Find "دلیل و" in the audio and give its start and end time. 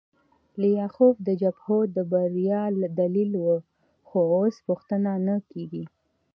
2.99-3.47